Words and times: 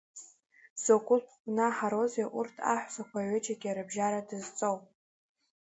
Закәытә 0.83 1.31
гәнаҳароузеи 1.41 2.27
урҭ 2.37 2.55
аҳәсақәа 2.71 3.17
аҩыџьагьы 3.21 3.69
рыбжьара 3.75 4.27
дызҵоу. 4.27 4.77